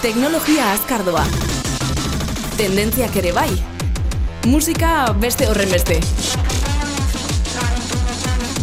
[0.00, 1.26] Teknologia azkardoa.
[2.56, 3.50] Tendentziak ere bai.
[4.48, 5.98] Musika beste horren beste.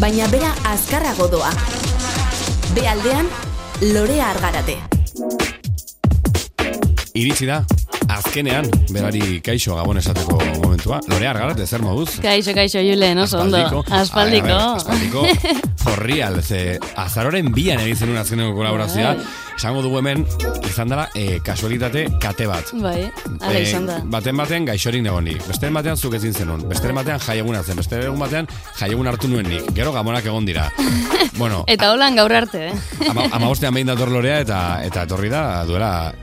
[0.02, 1.52] Baina bera azkarrago doa.
[2.74, 3.30] Be aldean,
[3.94, 4.80] lorea argarate.
[7.14, 7.62] Iritsi da,
[8.18, 11.04] azkenean, berari kaixo gabon esateko momentua.
[11.06, 12.16] Lore argarat, zer moduz?
[12.22, 13.62] Kaixo, kaixo, Julen, oso ondo.
[13.62, 13.86] Aspaldiko.
[13.94, 14.54] Aspaldiko.
[14.54, 15.74] A ver, aspaldiko.
[15.86, 19.20] Forrial, ze azaroren bian egin zenun azkeneko kolaborazioa.
[19.58, 20.22] Esango dugu hemen,
[20.70, 22.70] izan dela, e, kasualitate kate bat.
[22.78, 23.08] Bai,
[23.42, 23.96] ala Eh, izan da.
[24.06, 25.42] baten batean gaixorik negonik.
[25.48, 26.62] Besteren batean zuk ezin zenun.
[26.70, 27.80] Besteren batean jaieguna zen.
[27.98, 28.48] Egun batean
[28.80, 29.64] jaiegun hartu nuen nik.
[29.74, 30.68] Gero gamonak egon dira.
[31.42, 32.74] bueno, Eta holan gaur arte, eh?
[33.10, 36.14] ama, ama bostean behin dator lorea eta eta etorri da duela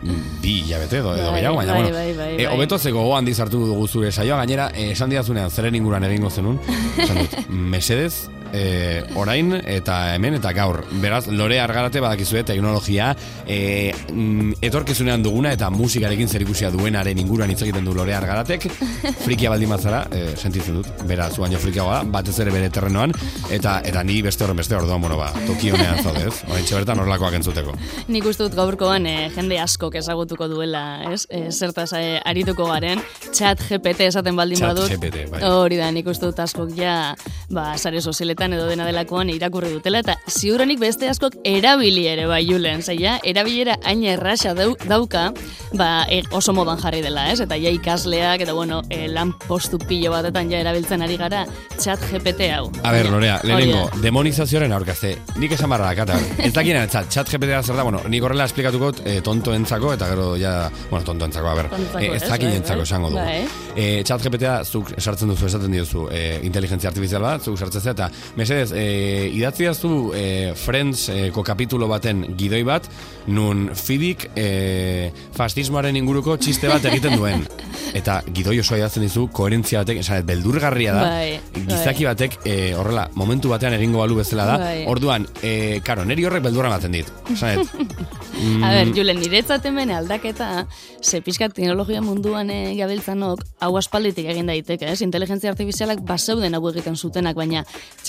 [0.43, 1.97] bi hilabete edo, edo Bai, gehiago, baina bai, bueno.
[1.97, 2.55] bai, bai, eh, bai.
[2.55, 6.61] hobeto zego gogoan dizartu dugu zure saioa, gainera, esan didazunean zeren inguruan egingo zenun,
[6.99, 7.37] esan dut,
[7.75, 10.83] mesedez, eh, orain eta hemen eta gaur.
[11.03, 13.11] Beraz, lore argarate badakizue teknologia,
[13.47, 18.69] eh, mm, etorkizunean duguna eta musikarekin zerikusia duenaren inguruan hitz egiten du lore argaratek,
[19.25, 23.13] frikia baldin bazara, eh, sentitzen dut, bera zu baino frikiagoa da, batez ere bere terrenoan,
[23.55, 26.35] eta eta ni beste horren beste orduan, bueno, ba, toki honean zaude, ez?
[26.49, 27.75] Orain bertan horrelakoak entzuteko.
[28.13, 31.25] Nik uste dut gaurkoan eh, jende askok ezagutuko duela, ez?
[31.31, 34.91] Eh, zertaz eh, arituko garen, chat GPT esaten baldin Chat badut.
[34.93, 35.43] GPT, bai.
[35.49, 37.15] Hori da, nik uste dut askok ja,
[37.55, 42.43] ba, sare sozialetan edo dena delakoan irakurri dutela, eta ziuranik beste askok erabili ere bai
[42.47, 45.33] julen, zeia, erabilera hain erraxa dau, dauka,
[45.73, 47.41] ba, e, oso modan jarri dela, ez?
[47.41, 51.45] Eta ja ikasleak, eta bueno, e, lan postu pilo batetan ja erabiltzen ari gara,
[51.79, 52.69] chat GPT hau.
[52.83, 54.03] A ber, Lorea, lehenengo, da.
[54.05, 55.15] demonizazioaren aurkazte.
[55.41, 56.19] Nik esan barra dakata.
[56.45, 60.35] Ez dakien chat, chat GPT zer da, bueno, nik horrela esplikatuko e, tontoentzako, eta gero
[60.41, 60.55] ja,
[60.91, 63.23] bueno, tontoentzako, a ber, Tontoentzako, eh, ez ez, dakinentzako bai, esango dugu.
[63.23, 63.65] bai.
[63.75, 67.83] E, chat GPT da, zuk sartzen duzu, esaten diozu, e, inteligentzia artifizial bat, zuk sartzen
[67.83, 72.89] zea, eta mesedez, e, idatzi zu e, Friends e, ko kapitulo baten gidoi bat,
[73.27, 77.47] nun Fibik e, fascismoaren inguruko txiste bat egiten duen.
[77.99, 83.07] Eta gidoi osoa idatzen dizu, koherentzia batek, esanet, beldurgarria da, Bai, gizaki batek e, horrela,
[83.15, 84.85] momentu batean egingo balu bezala da, Bai.
[84.91, 87.13] orduan, e, karo, neri horrek beldurra ematen dit.
[87.33, 87.71] Esanet,
[88.35, 90.67] A ber, Julen, niretzat hemen aldaketa,
[91.03, 95.01] ze pixkat teknologia munduan e, gabiltzanok, hau aspalditik egin daiteke, ez?
[95.07, 97.65] Inteligentzia artifizialak baseuden hau egiten zutenak, baina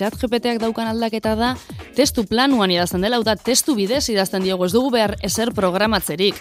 [0.06, 1.54] chat GPTak daukan aldaketa da,
[1.98, 6.38] testu planuan idazten dela, da, testu bidez idazten diogu, ez dugu behar ezer programatzerik.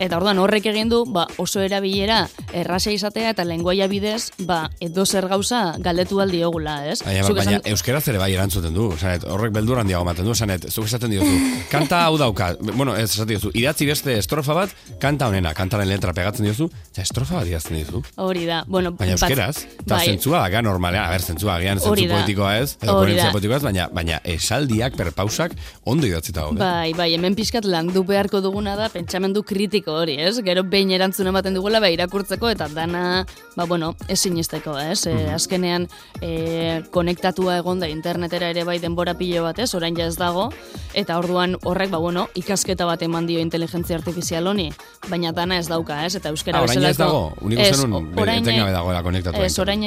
[0.00, 2.22] Eta orduan horrek egin du, ba, oso erabilera
[2.56, 7.00] errasa izatea eta lenguaia bidez, ba, edo zer gauza galdetu aldiogula, ez?
[7.02, 10.68] Zuk baina esan- euskeraz ere bai erantzuten du, Sanet, horrek beldurran diago ematen du, Sanet,
[10.70, 11.32] zuk esaten diozu,
[11.70, 16.14] kanta hau dauka, bueno, ez esaten diozu, idatzi beste estrofa bat, kanta honena, kantaren letra
[16.16, 18.02] pegatzen diozu, eta estrofa bat idazten diozu.
[18.22, 20.06] Hori da, bueno, Baina euskeraz, eta bai.
[20.06, 22.14] zentzua normalean, a ber, zentzua, Hori zentzu da.
[22.16, 25.52] poetikoa ez, edo koherentzia poetikoa ez, baina, baina esaldiak, perpausak,
[25.84, 26.58] ondo idatzita daude.
[26.62, 30.38] Bai, bai, hemen pixkat landu beharko duguna da pentsamendu kritiko hori, ez?
[30.46, 33.24] Gero behin erantzun ematen dugula, ba, irakurtzeko eta dana,
[33.56, 35.06] ba, bueno, ez sinisteko, ez?
[35.06, 35.88] E, azkenean,
[36.20, 39.74] e, konektatua egon da internetera ere bai denbora pilo bat, ez?
[39.74, 40.48] Orain ja ez dago,
[40.94, 44.70] eta orduan horrek, ba, bueno, ikasketa bat eman dio inteligentzia artifizial honi,
[45.08, 46.14] baina dana ez dauka, ez?
[46.16, 46.98] Eta euskara Ah, orain ez bezalako-
[47.32, 47.46] dago?
[47.46, 49.80] Unik Ez, uste nun, be- orain, etengabe dagoela konektatua Ez, orain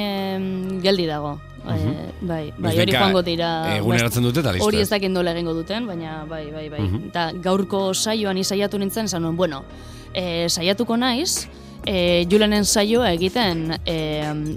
[0.82, 1.38] geldi dago.
[1.66, 3.50] E, bai, bai, hori joango dira.
[3.76, 4.88] eguneratzen dute eta listo, Hori ez?
[4.90, 6.82] dakit nola egingo duten, baina bai, bai, bai.
[7.08, 9.64] Eta gaurko saioan izaiatu nintzen, esan bueno,
[10.14, 11.48] e, saiatuko naiz,
[11.86, 13.96] e, Julenen saioa egiten e,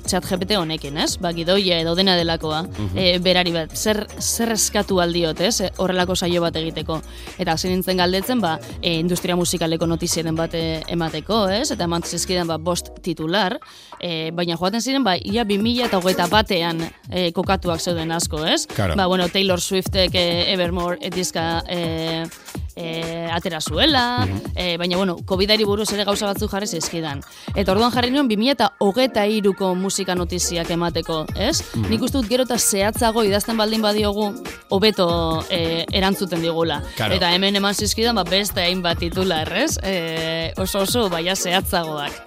[0.10, 1.14] chat GPT honekin, ez?
[1.22, 2.64] Ba, gidoia edo dena delakoa.
[2.64, 2.98] Mhm.
[2.98, 5.62] e, berari bat, zer, zer eskatu aldiot, ez?
[5.62, 7.00] E, horrelako saio bat egiteko.
[7.38, 11.70] Eta hasi nintzen galdetzen, ba, e, industria musikaleko notizieren bat e, emateko, ez?
[11.72, 13.60] Eta eman zizkidan, ba, bost titular,
[14.00, 18.66] e, baina joaten ziren, ba, ia 2000 eta hogeita batean e, kokatuak zeuden asko, ez?
[18.68, 18.98] Claro.
[18.98, 22.34] Ba, bueno, Taylor Swiftek e, Evermore e, diska e,
[22.80, 27.22] e, atera zuela, e, baina, bueno, COVID-ari buruz ere gauza batzu jarri zizkidan.
[27.56, 31.60] Eta orduan jarri nion 2000 eta hogeta iruko musika notiziak emateko, ez?
[31.90, 34.32] Nik uste dut gero eta zehatzago idazten baldin badiogu,
[34.70, 35.10] hobeto
[35.50, 36.82] e, erantzuten digula.
[36.96, 37.20] Claro.
[37.20, 39.76] Eta hemen eman zizkidan, ba, beste hainbat titular, ez?
[39.84, 42.24] E, oso oso, baina zehatzagoak.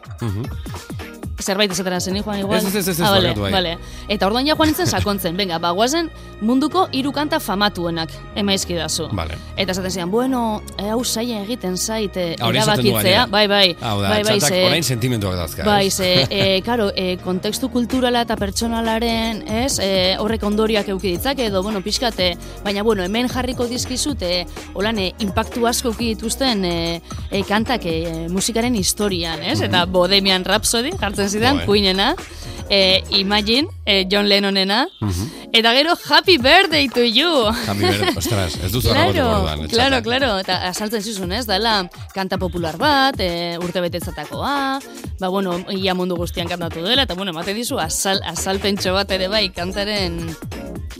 [1.42, 2.58] Zerbait esatera zen joan igual.
[2.58, 3.52] Ez, ez, ez, ez, Ah, vale, bai.
[3.52, 3.78] vale.
[4.08, 6.10] Eta orduan ja joan nintzen sakontzen, venga, ba, guazen
[6.40, 9.08] munduko hiru kanta famatuenak emaizkidazu.
[9.12, 9.34] Vale.
[9.56, 13.26] Eta esaten zian, bueno, e, hau zaila egiten zait e, Ah, erabakitzea.
[13.26, 13.76] Bai, bai.
[13.80, 15.64] Hau da, bai, bai, txatak ze- orain sentimentuak dazka.
[15.64, 21.46] Bai, ze, e, karo, e, kontekstu kulturala eta pertsonalaren, ez, e, horrek ondorioak euki ditzake
[21.46, 27.42] edo, bueno, pixkate, baina, bueno, hemen jarriko dizkizute, holan, e, impactu asko dituzten e, e,
[27.44, 31.66] kantak e, musikaren historian, ez, eta Bohemian Rhapsody jartzen zidan, Joe.
[31.66, 32.14] puinena.
[32.70, 34.86] E, Imagine, e, John Lennonena.
[35.00, 35.30] Mhm.
[35.52, 37.28] Eta gero, Happy Birthday to you!
[37.66, 39.66] Jambi ber, ostras, ez duzu Claro, orduan.
[39.68, 40.04] claro, etxatak.
[40.04, 41.74] claro, eta asaltzen zizun, ez, dela
[42.14, 44.80] kanta popular bat, e, urte betetzatakoa,
[45.20, 49.28] ba, bueno, ia mundu guztian kantatu dela, eta, bueno, ematen dizu, asal, asalpentxo bat ere
[49.28, 50.34] bai, kantaren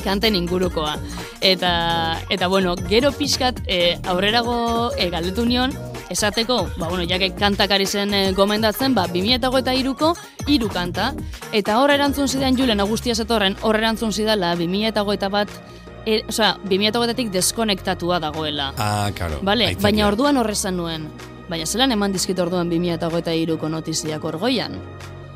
[0.05, 0.99] kanten ingurukoa.
[1.41, 5.73] Eta, eta bueno, gero pixkat e, aurrerago e, galdetu nion,
[6.13, 10.13] esateko, ba, bueno, jake kantak ari zen e, gomendatzen, ba, 2008ko
[10.53, 11.13] hiru kanta,
[11.53, 15.53] eta hor erantzun zidan Julen Agustia zetorren, hor erantzun zidala 2008 bat,
[16.07, 18.73] e, osea, 2008tik deskonektatua dagoela.
[18.77, 19.41] Ah, karo.
[19.43, 21.09] Vale, baina orduan horrezan nuen.
[21.49, 24.79] Baina zelan eman dizkit orduan 2008ko notiziak orgoian.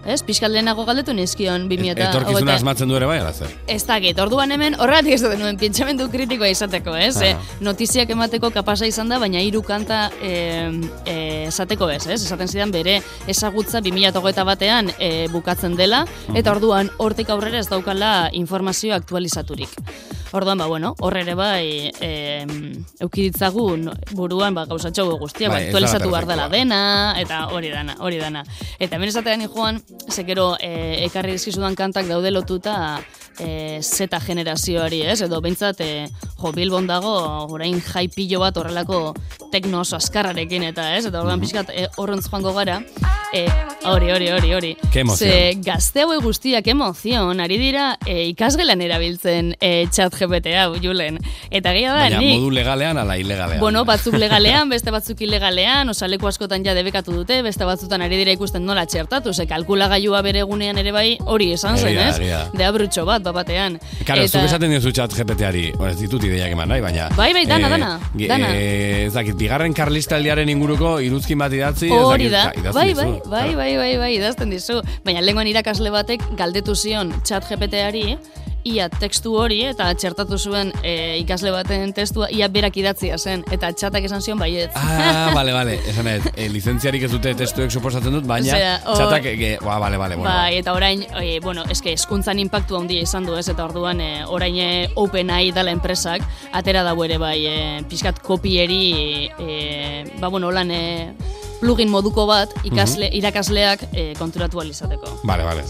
[0.06, 2.04] Ez, pixkat lehenago galdetu nizkion 2008...
[2.06, 3.50] Etorkizuna asmatzen du ere bai, ala zer?
[3.70, 7.16] Ez dakit, orduan hemen horregatik ez dut nuen pentsamendu kritikoa izateko, ez?
[7.18, 7.32] Ah.
[7.32, 10.34] E, notiziak emateko kapasa izan da, baina hiru kanta e,
[11.02, 11.16] e,
[11.48, 12.20] esateko ez, ez?
[12.20, 16.04] Esaten zidan bere ezagutza 2008 batean e, bukatzen dela,
[16.34, 19.74] eta orduan hortik aurrera ez daukala informazio aktualizaturik.
[20.32, 22.10] Orduan, ba, bueno, horre ere bai, e,
[23.04, 26.80] eukiditzagun buruan, ba, gauzatxo guztia, ba, Bai, da aktualizatu behar dela dena,
[27.20, 28.42] eta hori dana, hori dana.
[28.78, 29.80] Eta hemen esatean joan,
[30.10, 32.76] zekero e, ekarri dizkizudan kantak daude lotuta
[33.38, 35.20] e, zeta generazioari, ez?
[35.22, 36.08] Edo behintzat, e,
[36.40, 37.12] jo, Bilbon dago,
[37.52, 39.14] orain jai pilo bat horrelako
[39.52, 41.04] tekno oso askarrarekin eta, ez?
[41.06, 41.22] Eta Mhm.
[41.24, 42.80] orduan pixkat e, horrentz joango gara,
[43.32, 43.46] e,
[43.84, 44.76] hori, hori, hori, hori.
[44.92, 45.30] Ke emozion.
[45.30, 51.18] Ze gazte hauek guztiak emozion, ari dira e, ikasgelan erabiltzen e, chat GPT hau, Julen.
[51.50, 52.38] Eta gehiago da, Baina nik...
[52.40, 53.60] modu legalean ala ilegalean.
[53.60, 58.16] Bueno, batzuk legalean, beste batzuk ilegalean, osa leku askotan ja debekatu dute, beste batzutan ari
[58.16, 62.18] dira ikusten nola txertatu, ze kalkulagailua bere egunean ere bai hori esan zen, ez?
[62.18, 62.44] egia.
[62.54, 63.78] De abrutxo bat, bat batean.
[64.06, 67.08] Karo, zuk esaten diozu chat GPT-ari, ez ditut ideiak eman nahi, baina...
[67.18, 68.48] Bai, bai, dana, dana, ge- dana.
[68.54, 73.30] eh, ez dakit, bigarren karlistaldiaren inguruko iruzkin bat idatzi, Hori da, ka- idazten bai, dizu.
[73.30, 74.80] bai, bai, bai, bai, bai, idazten dizu.
[75.04, 78.16] Baina lenguan irakasle batek galdetu zion chat GPT-ari,
[78.66, 83.70] ia tekstu hori eta txertatu zuen e, ikasle baten testua, ia berak idatzia zen, eta
[83.72, 84.72] txatak esan zion baietz.
[84.74, 89.00] Ah, bale, bale, esan ez, e, lizentziarik ez dute testuek suposatzen dut, baina Osea, hor-
[89.00, 90.30] txatak, e, ba, bale, bale, bueno.
[90.32, 94.10] Bai, eta orain, e, bueno, eske eskuntzan impactu handia izan du ez, eta orduan e,
[94.26, 97.56] orain e, OpenAI dala enpresak, atera dago ere bai, e,
[97.88, 100.84] pixkat kopieri, e, ba, bueno, holan e,
[101.60, 105.20] plugin moduko bat, ikasle, irakasleak e, konturatu alizateko.
[105.24, 105.62] Bale, bale.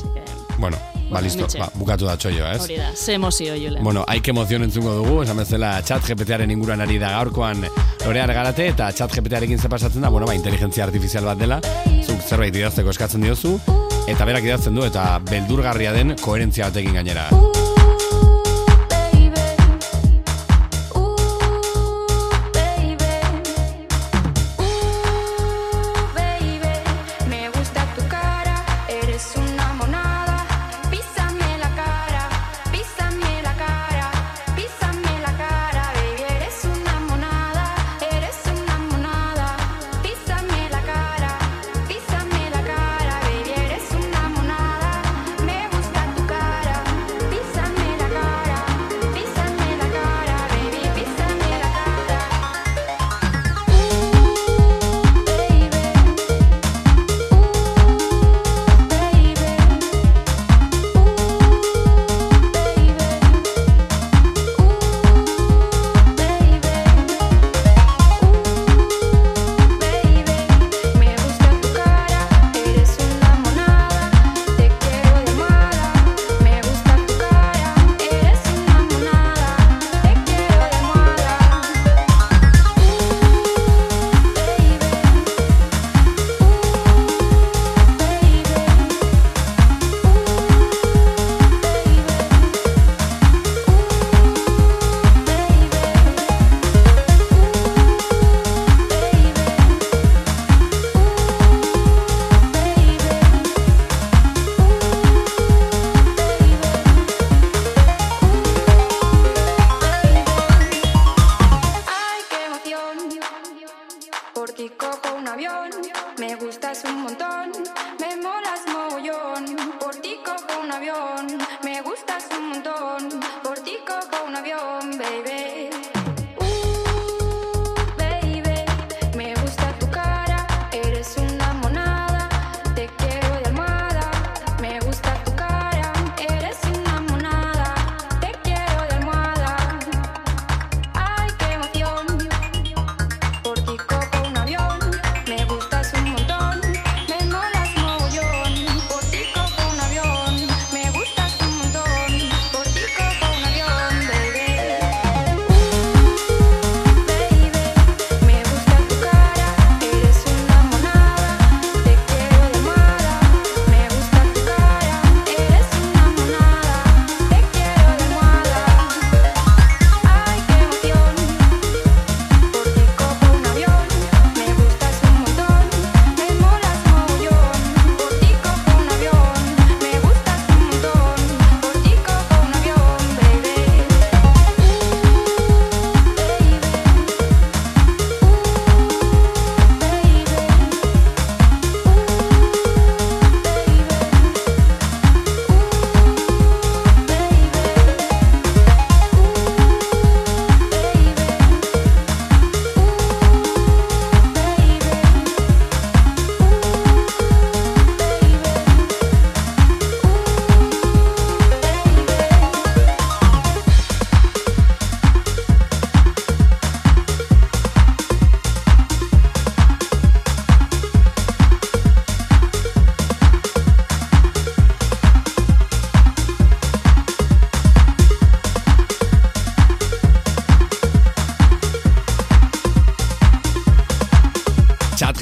[0.58, 0.78] Bueno,
[1.10, 2.60] ba, listo, ba, bukatu da txoio, ez?
[2.64, 3.82] Hori da, ze emozio, Julen.
[3.84, 7.66] Bueno, haik emozion entzungo dugu, esan bezala chat GPT-aren inguruan ari da gaurkoan
[8.04, 11.60] lore argarate, eta chat GPT-arekin ze pasatzen da, bueno, ba, inteligentzia artifizial bat dela,
[12.02, 13.56] zuk zerbait idazteko eskatzen diozu,
[14.06, 17.30] eta berak idazten du, eta beldurgarria den koherentzia batekin gainera.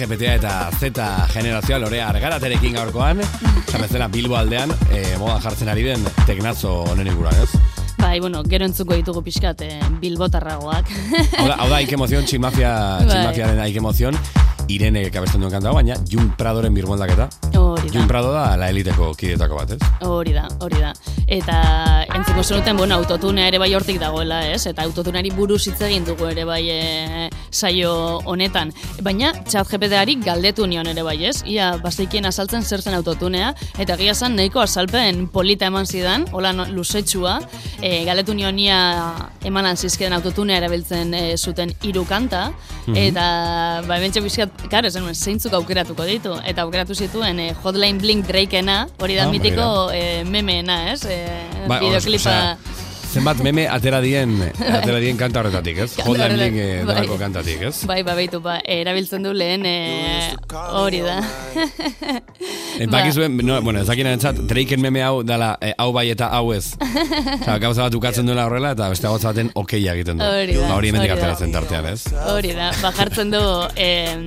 [0.04, 0.90] GPT eta Z
[1.32, 3.22] generazioa lorea argaraterekin gaurkoan,
[3.70, 7.94] zamezela Bilbo aldean, e, modan jartzen ari den teknazo honen inguruan, ez?
[7.96, 10.90] Bai, bueno, gero entzuko ditugu pixkat eh, bilbotarragoak.
[11.40, 13.06] Hau da, hau da, Ike Emozion, Tximafia, Bai.
[13.08, 14.18] Tximafiaren Ike Emozion,
[14.68, 17.30] Irene kabesten duen kanta, baina Jun Pradoren birmoldaketa.
[17.56, 19.92] Hori Jun da, Prado da, la eliteko kidetako bat, ez?
[20.04, 20.92] hori da, hori da.
[21.24, 21.56] Eta
[22.14, 24.66] entzuko zenuten, bueno, autotunea ere bai hortik dagoela, ez?
[24.68, 26.80] Eta autotunari buruz hitz egin dugu ere bai e,
[27.54, 28.72] saio honetan.
[29.02, 31.42] Baina chat GPT-ari galdetu nion ere bai, ez?
[31.48, 36.52] Ia, bazeikien azaltzen zer zen autotunea, eta gia zan nahiko azalpen polita eman zidan, hola
[36.52, 37.38] no, luzetxua,
[37.80, 38.78] e, galdetu nion ia
[39.44, 42.46] emanan zizkeden autotunea erabiltzen e, zuten hiru kanta,
[42.94, 43.26] eta
[43.88, 48.84] ba, bentsa bizkat, karo, zenuen, zeintzuk aukeratuko ditu, eta aukeratu zituen e, Hotline Blink Drakena,
[49.00, 51.04] hori da Ah, mitiko e, memeena, ez?
[51.08, 52.83] E, Ba, bideoklipa...
[53.14, 55.90] zenbat meme atera dien, atera dien kanta horretatik, ez?
[56.02, 57.18] Hotline horretatik, Bling eh, bai.
[57.20, 57.74] kantatik, ez?
[57.86, 59.76] Bai, ba, baitu, ba, erabiltzen du lehen e,
[60.80, 61.20] hori da.
[62.74, 66.26] E, bakizuen, no, bueno, ez dakinen entzat, Drakeen meme hau dala, eh, hau bai eta
[66.34, 66.72] hau ez.
[66.74, 70.26] Osa, gauza bat ukatzen duela horrela, eta beste gauza baten okeia egiten du.
[70.26, 72.08] Hori da, Ba, hori ateratzen tartean, ez?
[72.32, 73.44] Hori da, ba, jartzen du
[73.78, 74.18] eh,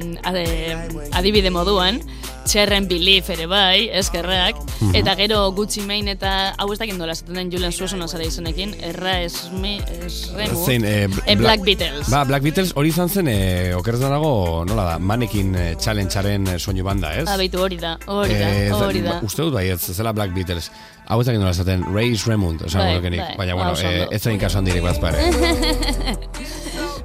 [1.12, 2.00] adibide moduan,
[2.48, 4.96] txerren belief ere bai, eskerrak, Mhm.
[4.96, 8.74] eta gero gutxi main eta hau ez dakit nola esaten den Julen Suosona zara izenekin,
[8.82, 12.10] erra esme, esremu, Zein, eh, e, Bla- Black Beatles.
[12.10, 16.60] Ba, Black Beatles hori izan zen, eh, okerez dago, nola da, manekin eh, challengearen eh,
[16.60, 17.26] soinu banda, ez?
[17.26, 19.20] Baitu hori da, hori da, Eh, hori da.
[19.24, 20.72] Uste dut bai, ez zela Black Beatles.
[21.08, 23.88] Hau ez dakit nola esaten, Ray Remund, esan Bai, bai, bai, baina, ba, bueno, oso
[23.88, 25.18] eh, ez zain kasuan direk bazpare.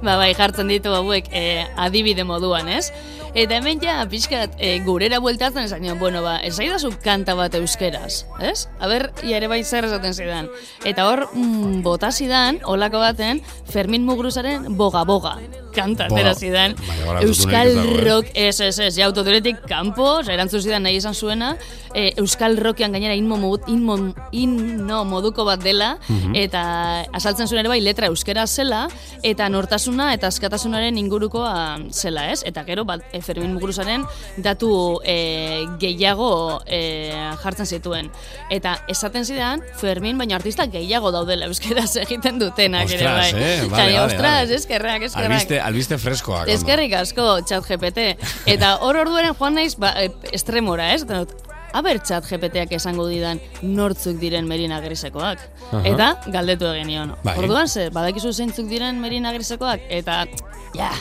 [0.03, 2.89] Ba, bai, jartzen ditu hauek e, adibide moduan, ez?
[3.33, 8.67] Eta hemen ja, pixkat, e, gurera bueltatzen esan bueno, ba, esaidazu kanta bat euskeraz, ez?
[8.79, 10.51] A ber, ia ere bai zer esaten zidan.
[10.85, 15.39] Eta hor, mm, bota zidan, olako baten, Fermin Mugruzaren boga-boga
[15.75, 16.75] kanta atera zidan.
[17.21, 17.97] Euskal eh?
[18.03, 21.55] rock, ez, ez, ez, ja, autotunetik kanpo, oza, erantzun zidan nahi izan zuena,
[21.93, 23.37] e, Euskal rockean gainera inmo,
[23.67, 23.97] inmo,
[24.31, 26.35] inno moduko bat dela, Mhm.
[26.35, 26.63] eta
[27.13, 28.87] asaltzen zuen ere bai letra euskera zela,
[29.23, 32.41] eta nortasuna eta askatasunaren ingurukoa zela, ez?
[32.45, 34.05] Eta gero, bat, e, Fermin Muguruzaren
[34.37, 37.11] datu e, gehiago e,
[37.43, 38.11] jartzen zituen.
[38.49, 43.29] Eta esaten zidan, Fermin, baina artista gehiago daudela euskeraz egiten dutenak ere bai.
[43.33, 43.61] Eh?
[43.69, 44.55] Vale, vale, ostras, vale.
[44.55, 45.31] eskerrak, eskerrak.
[45.31, 46.49] Albiste, albiste freskoak.
[46.51, 48.13] Eskerrik asko, chat GPT.
[48.49, 51.05] Eta hor orduaren joan naiz, ba, e, estremora, ez?
[51.73, 55.41] Aber chat GPTak esango didan nortzuk diren Merina Grisekoak.
[55.71, 55.81] Aha.
[55.89, 57.15] Eta galdetu egin nion.
[57.25, 57.33] Bai.
[57.41, 59.87] Orduan zer, badakizu zeintzuk diren Merina Grisekoak?
[59.89, 60.23] Eta,
[60.77, 60.91] ja,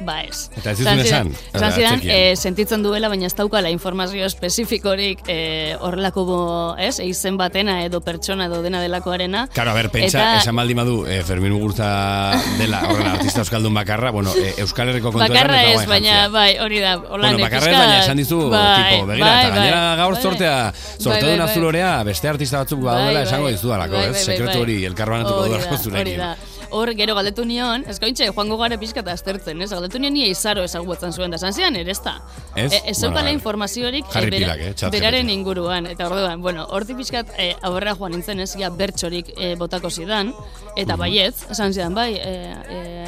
[0.00, 0.48] ba ez.
[0.56, 1.30] Eta ez dizun esan?
[1.52, 2.32] Esan zidan, Atzekien.
[2.32, 6.38] e, sentitzen duela, baina ez daukala informazio espezifikorik e, horrelako, bo,
[6.78, 9.48] ez, eizen batena edo pertsona edo dena delakoarena.
[9.54, 13.74] Karo, a ber, pentsa, Eta- esan baldin badu, eh, Fermin Mugurza dela, horrela, artista euskaldun
[13.74, 16.96] bakarra, bueno, eh, Euskal Herriko kontuetan Bakarra ez baina, bai, hori da.
[16.98, 20.54] Holan, Bueno, bakarra ez, baina esan dizu, tipo, begira, eta gainera gaur bai, sortea,
[20.98, 21.48] sorte bai, duen bai.
[21.50, 23.26] azulorea, beste artista batzuk Bai, badaudela bai.
[23.28, 24.12] esango dizudalako, Bai, ez?
[24.12, 24.62] bai, bai, Sekretu bai.
[24.62, 26.22] hori, elkarbanatuko da, zurekin.
[26.70, 29.70] Hor, gero galdetu nion, ez gaintxe, joango gara pixka eta aztertzen, ez?
[29.72, 32.18] Galdetu nion nire izaro ezagutzen zuen, da esan zidan ere ez da.
[32.54, 32.72] Ez?
[32.72, 35.86] E, ez Bueno, informaziorik e, bera- eh, beraren inguruan.
[35.86, 40.34] Eta orduan, bueno, hortik pixkat e, aurrera joan nintzen ez, ja bertxorik e, botako zidan,
[40.76, 40.98] eta Mhm.
[41.00, 43.06] baietz, esan zidan, bai, e, e,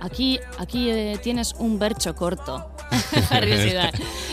[0.00, 2.64] aquí, aquí e, tienes un bertxo corto.
[3.30, 3.90] Jarri zidan.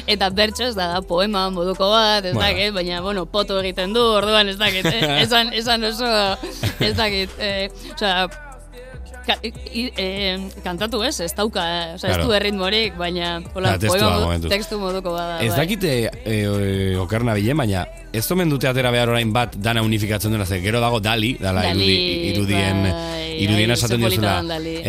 [0.07, 2.47] Eta bertxo ez da, da poema moduko bat, ez Bueno.
[2.47, 5.21] dakit, baina, bueno, poto egiten du, orduan ez dakit, eh?
[5.25, 6.37] esan, esan oso,
[6.79, 8.29] ez dakit, eh, osea,
[9.29, 11.93] ka, i, eh, kantatu ez, ez dauka, eh?
[11.95, 12.25] osea, ez Claro.
[12.27, 15.37] du erritmorik, baina, hola, Ja, testua poema modu- tekstu moduko bada.
[15.45, 15.59] Ez bai.
[15.61, 15.93] dakite
[16.25, 20.59] e, okerna bilen, baina ez omen dute atera behar orain bat dana unifikatzen dena, ze
[20.63, 24.33] gero dago Dali, dala Dali, irudi, irudien, bai, irudien ai, esaten diozula.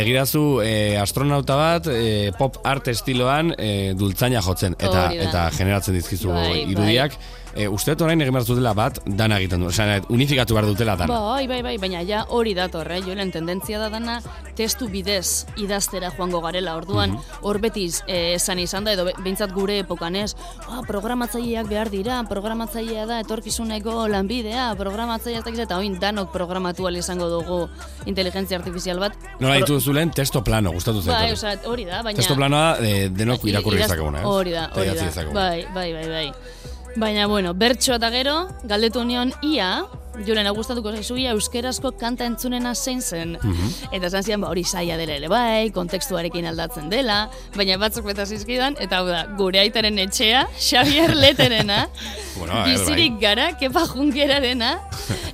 [0.01, 6.33] Egirazu e, astronauta bat e, pop art estiloan e, dultzaina jotzen, eta eta generatzen dizkizu
[6.33, 7.13] Bai, irudiak.
[7.55, 10.95] E, uste dut orain egin behar dutela bat dana egiten du, Osea, unifikatu behar dutela
[10.97, 11.19] dana.
[11.19, 13.01] Bai, bai, bai, baina ja hori dator, eh?
[13.03, 14.21] Joelen tendentzia da dana
[14.57, 16.77] testu bidez idaztera joango garela.
[16.77, 17.41] Orduan, Mhm.
[17.43, 20.35] hor betiz eh, esan izan da, edo be- behintzat gure epokan ez,
[20.69, 26.89] ah, programatzaileak behar dira, programatzailea da etorkizuneko lanbidea, programatzailea ez dakiz, eta oin danok programatu
[26.91, 27.69] izango dugu
[28.07, 29.13] inteligentzia artifizial bat.
[29.41, 31.17] Nola Pro- ditu zulen testo plano, gustatu zait.
[31.17, 32.17] Bai, osea, hori da, baina...
[32.17, 34.25] Testo planoa e, denok I- irakurri dezakeguna, ez?
[34.27, 35.25] Hori da, Eta hori da.
[35.33, 36.33] Bai, bai, bai, bai.
[36.97, 39.85] Baina, bueno, bertso eta gero, galdetu nion ia,
[40.27, 43.37] Julen, gustatuko zaizuia euskerazko kanta entzunena zein zen.
[43.93, 47.23] Eta esan zian, ba, hori saia dela ere bai, kontekstuarekin aldatzen dela,
[47.57, 51.87] baina batzuk beta zizkidan, eta hau da, gure aitaren etxea, Xavier Leterena,
[52.41, 53.21] Bueno, bizirik bai.
[53.21, 54.71] gara, kepa junkerarena,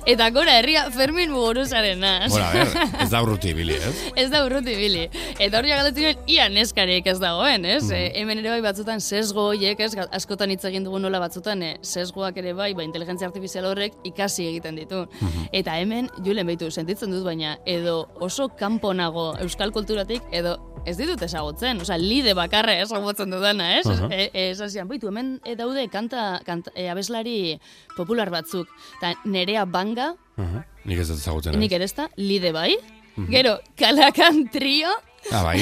[0.07, 2.27] eta gora herria Fermin Muguruzarena.
[2.29, 2.67] Bueno, a ver,
[3.03, 3.93] ez da urruti ibili, ez?
[4.27, 5.05] Ez da urruti bili.
[5.39, 7.83] Eta hori galdetu nuen, ia neskarik ez dagoen, ez?
[7.85, 7.93] Mhm.
[7.95, 9.93] E, hemen ere bai batzutan sesgo horiek, ez?
[10.11, 14.47] Askotan hitz egin dugu nola batzutan, e, sesgoak ere bai, ba, inteligentzia artifizial horrek ikasi
[14.49, 15.07] egiten ditu.
[15.21, 15.47] Mhm.
[15.51, 20.97] Eta hemen, Julen behitu, sentitzen dut, baina edo oso kanpo nago euskal kulturatik, edo ez
[20.97, 23.85] ditut ezagutzen, osea, lide bakarra ezagutzen dudana, ez?
[23.87, 24.07] Aha.
[24.11, 27.59] E, e, esan baitu, hemen e, daude kanta, kanta e, abeslari
[27.95, 28.67] popular batzuk.
[28.97, 32.77] Eta nerea banga, Uh Nik ez ezagutzen, nik ere ez da, lide bai.
[33.31, 34.91] Gero, kalakan trio,
[35.31, 35.59] Ah, bai.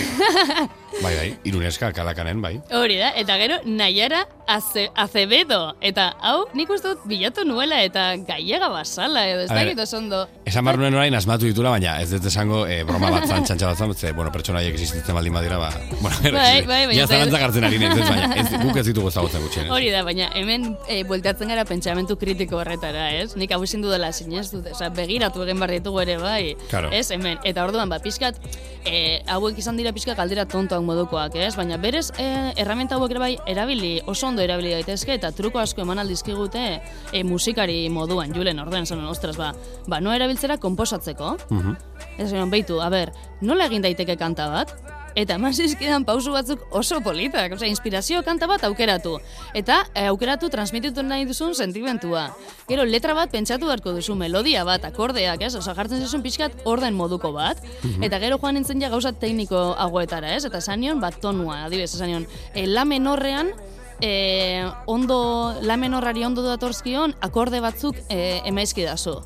[1.02, 1.30] bai, bai.
[1.44, 2.60] Iruneska, kalakanen, bai.
[2.72, 5.74] hori da, eta gero, Naiara Aze, Acevedo.
[5.82, 10.20] Eta hau, nik uste dut bilatu nuela eta gaiega basala, edo ez dakit oso ondo.
[10.46, 13.72] Esan behar nuen orain asmatu ditula, baina ez dut esango eh, broma bat zan, txantxa
[13.72, 15.72] bat zan, ze, bueno, pertsonaiek existitzen baldin badira, ba,
[16.04, 18.86] bueno, Bai, bai, ja ez da- zalantzak hartzen ari naiz, ez, baina ez, guk ez
[18.92, 19.72] ditugu ezagutzen gutxien.
[19.74, 23.34] Hori da, baina hemen e, bueltatzen gara pentsamentu kritiko horretara, ez?
[23.36, 26.54] Nik hau ezin dudala sinez dut, osea, begiratu egin behar ditugu ere bai.
[26.70, 26.94] Claro.
[26.94, 27.42] Ez, hemen.
[27.44, 28.38] Eta orduan, ba, pixkat,
[28.86, 31.54] e, hauek izan dira pixkat galdera tontoak modukoak, ez?
[31.58, 32.28] Baina berez, e,
[32.62, 36.66] erramenta hauek ere bai, erabili, oso ondo erabili daitezke, eta truko asko eman aldizkigute
[37.12, 39.54] e, musikari moduan, julen, orduan, esan, ostras, ba,
[39.88, 41.36] ba, no erabiltzera komposatzeko.
[41.50, 41.78] Mhm.
[42.18, 44.76] Ez zion, beitu, a ber, nola egin daiteke kanta bat?
[45.16, 49.16] Eta eman zizkidan pausu batzuk oso politak, osea, inspirazio kanta bat aukeratu.
[49.56, 52.26] Eta e, aukeratu transmititu nahi duzun sentimentua.
[52.68, 55.54] Gero, letra bat pentsatu beharko duzu, melodia bat, akordeak, ez?
[55.56, 57.64] Osa, jartzen zizun pixkat orden moduko bat.
[58.04, 60.44] Eta gero joan nintzen ja gauza tekniko hagoetara, ez?
[60.52, 63.54] Eta sanion, bat tonua, adibes, sanion, e, la menorrean,
[64.02, 69.20] e, ondo, la menorrari ondo datorzkion, akorde batzuk e, emaizki dazu.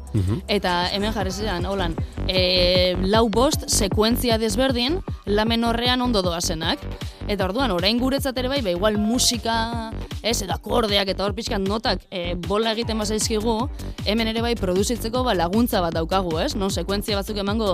[0.47, 1.95] Eta hemen jarri zidan, holan,
[2.27, 6.83] e, lau bost sekuentzia desberdin, la menorrean ondo doazenak.
[7.29, 9.91] Eta orduan, orain guretzat ere bai, ba, igual musika,
[10.23, 13.55] ez, eta akordeak eta hor pixkat notak e, bola egiten bazaizkigu,
[14.09, 16.55] hemen ere bai produzitzeko ba, laguntza bat daukagu, ez?
[16.57, 17.69] Non sekuentzia batzuk emango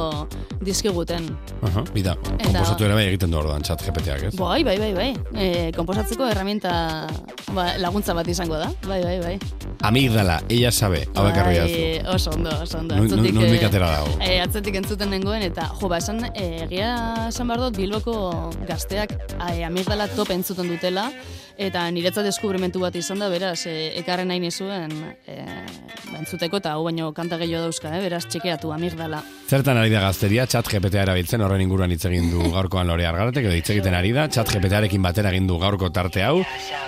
[0.66, 1.30] dizkiguten.
[1.64, 4.34] Aha, bida, komposatu ere bai egiten du orduan, chat GPT-ak, ez?
[4.36, 5.10] Bai, bai, bai, bai.
[5.32, 6.76] E, komposatzeko herramienta
[7.56, 8.70] ba, laguntza bat izango da.
[8.88, 9.36] Bai, bai, bai.
[9.86, 12.96] Amigdala, ella sabe, hau ekarri Bai, oso ondo, oso ondo.
[12.96, 14.14] Atzetik, nondik eh, atera dago?
[14.22, 16.92] eh, atzetik entzuten nengoen, eta jo, ba, esan, eh, egia
[17.28, 18.16] esan behar dut, Bilboko
[18.70, 19.14] gazteak
[19.52, 21.10] eh, amigdala top entzuten dutela,
[21.58, 24.92] eta niretzat deskubrimentu bat izan da, beraz, eh, ekarren nahi nizuen
[25.28, 25.46] eh,
[26.12, 29.22] ba, entzuteko, eta hau baino kanta gehiago dauzka, eh, beraz, txekeatu amigdala.
[29.50, 33.48] Zertan ari da gazteria, chat GPT erabiltzen, horren inguruan hitz egin du gaurkoan lore argaratek,
[33.50, 36.42] edo hitz egiten ari da, chat GPT-arekin batera egin du gaurko tarte hau,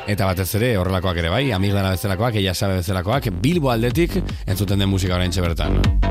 [0.08, 4.90] eta batez ere horrelakoak ere bai, amigdala bezalakoak, ella sabe bezalakoak, Bilbo aldetik entzuten den
[4.92, 6.07] musika orain bertan.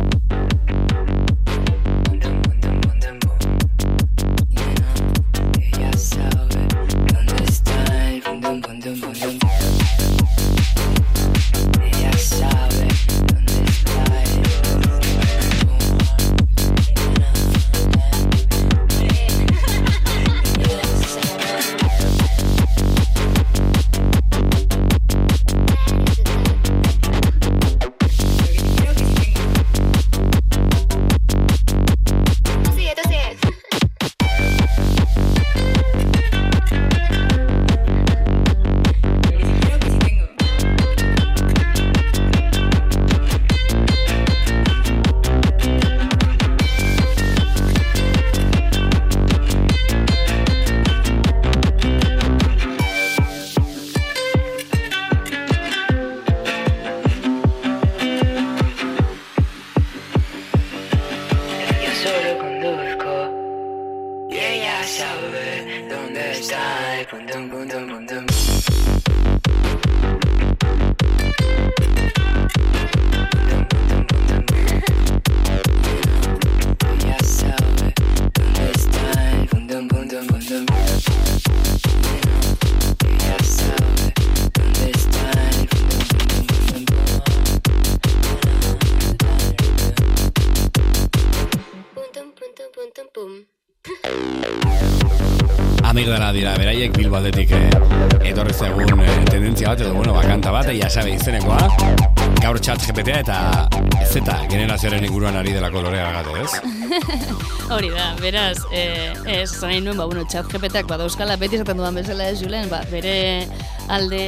[62.03, 63.31] Solo conduzco.
[64.29, 69.06] Y ella sabe dónde está el bum dum bum
[97.07, 101.61] Bilbo aldetik eh, etorri zegun eh, tendentzia bat, edo bueno, bakanta bat, ja sabe izenekoa,
[102.43, 103.37] gaur chat GPT-a eta
[104.19, 106.97] eta generazioaren inguruan ari delako lorea gate, ez?
[107.77, 111.95] Hori da, beraz, eh, ez, nahi nuen, ba, bueno, txat GPT-ak badauzkala, beti esaten dudan
[112.01, 113.15] bezala ez, Julen, ba, bere
[113.87, 114.25] alde,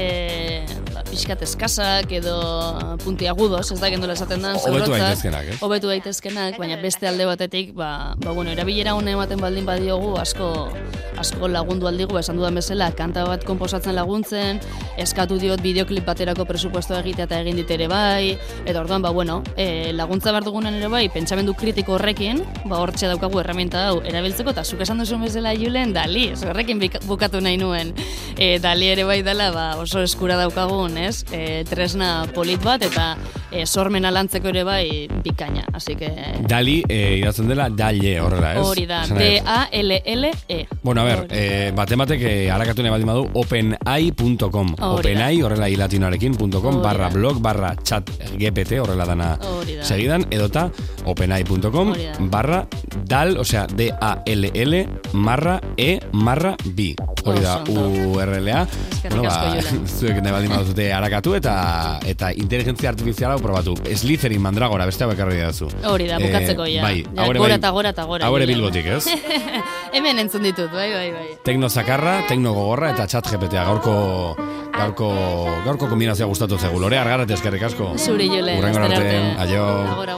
[1.11, 2.37] pixkat eskasak edo
[3.05, 5.59] puntiagudos, ez da gendola esaten da, Hobetu daitezkenak, ez?
[5.65, 10.53] Hobetu daitezkenak, baina beste alde batetik, ba, ba bueno, erabilera hone ematen baldin badiogu asko
[11.19, 14.61] asko lagundu aldigu, esan dudan bezala, kanta bat konposatzen laguntzen,
[15.01, 19.41] eskatu diot bideoklip baterako presupuesto egitea eta egin dit ere bai, eta orduan, ba, bueno,
[19.57, 24.55] e, laguntza behar dugunen ere bai, pentsamendu kritiko horrekin, ba, hortxe daukagu herramienta hau erabiltzeko,
[24.55, 27.95] eta zuk esan duzun bezala Julen, dali, horrekin bukatu nahi nuen.
[28.39, 31.25] E, dali ere bai dela, ba, oso eskura daukagun, ez?
[31.33, 33.17] E, tresna polit bat, eta
[33.51, 36.11] e, sormena lantzeko ere bai bikaina, así que...
[36.49, 38.65] Dali, eh, idazten dela, dalle horrela, ez?
[38.67, 39.03] Hori da.
[39.07, 40.67] D-A-L-L-E.
[40.83, 41.29] Bueno, a ver, Hori.
[41.33, 44.75] eh, batek eh, harakatu nahi baldin badu, openai.com.
[44.79, 49.85] Openai, horrela ilatinoarekin.com, barra blog, barra chat GPT, horrela dana Hori da.
[49.85, 50.69] segidan, edota
[51.05, 51.95] openai.com,
[52.31, 52.67] barra
[53.05, 54.75] dal, osea, D-A-L-L,
[55.13, 56.95] marra, E, marra, B.
[57.25, 57.59] Hori da.
[57.69, 58.65] URLA.
[58.93, 59.87] Eskerrik asko, Julen.
[59.99, 61.55] zuek nahi baldin baduzute harakatu eta
[62.07, 63.75] eta inteligentzia artifiziala hau probatu.
[63.95, 65.69] Slytherin mandragora, beste hau ekarri dazu.
[65.85, 66.83] Hori da, bukatzeko Eh, ja.
[66.83, 69.07] Bai, Ja, hau ere gora bai- eta gora eta gora, Hau ere bilbotik, ez?
[69.95, 71.29] Hemen entzun ditut, bai, bai, bai.
[71.45, 74.37] Tekno zakarra, tekno gogorra eta chat GPTA gaurko
[74.79, 75.09] gaurko
[75.65, 76.79] gaurko kombinazioa gustatu zegu.
[76.79, 77.95] Lore argarate eskerrik asko.
[77.99, 78.59] Zuri, Julen.
[78.59, 79.23] Hurrengo aster arte.
[79.43, 79.65] Aio.
[79.95, 80.11] Agor,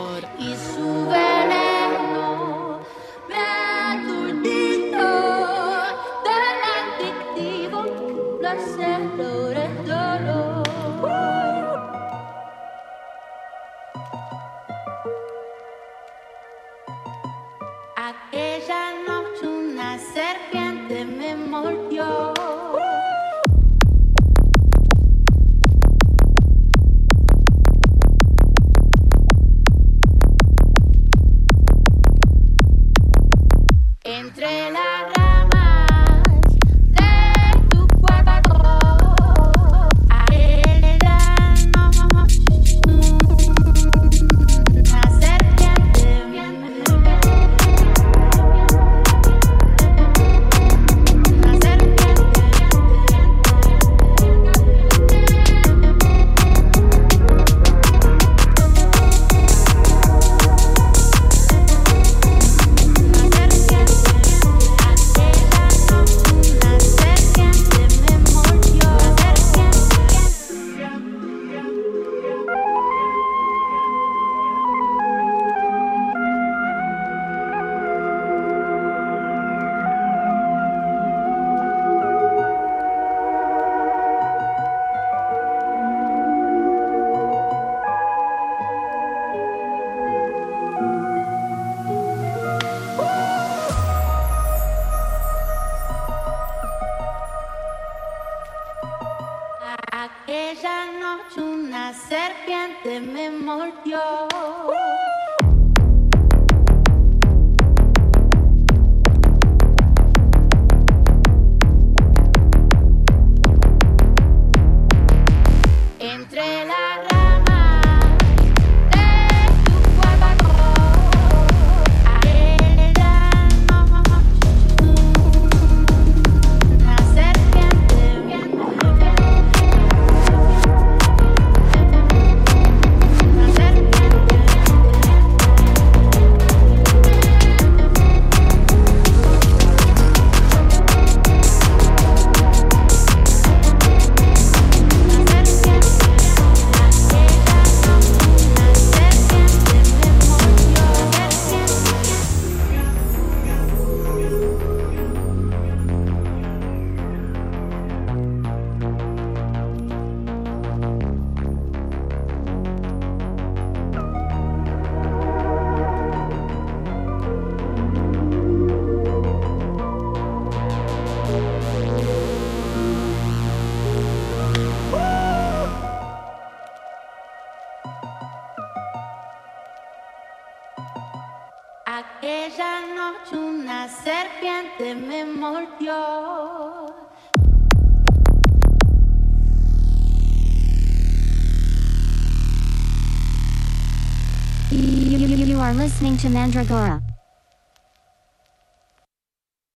[195.70, 197.09] are listening to Mandragora